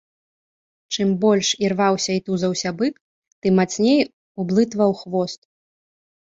Чым 0.95 1.09
больш 1.25 1.51
ірваўся 1.65 2.11
і 2.19 2.23
тузаўся 2.29 2.69
бык, 2.79 2.97
тым 3.47 3.53
мацней 3.61 4.01
ублытваў 4.45 4.91
хвост. 5.05 5.41